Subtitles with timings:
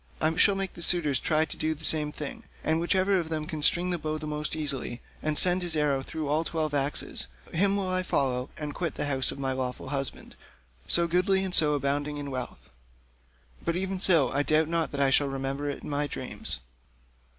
[0.19, 3.45] I shall make the suitors try to do the same thing, and whichever of them
[3.45, 7.27] can string the bow most easily, and send his arrow through all the twelve axes,
[7.53, 10.35] him will I follow, and quit this house of my lawful husband,
[10.87, 12.71] so goodly and so abounding in wealth.
[13.63, 16.61] But even so, I doubt not that I shall remember it in my dreams."